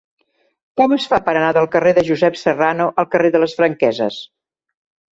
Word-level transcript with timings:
Com 0.81 0.95
es 0.95 1.05
fa 1.11 1.19
per 1.27 1.35
anar 1.35 1.51
del 1.59 1.69
carrer 1.77 1.93
de 1.99 2.05
Josep 2.09 2.41
Serrano 2.47 2.91
al 3.05 3.11
carrer 3.15 3.35
de 3.37 3.45
les 3.47 3.57
Franqueses? 3.63 4.23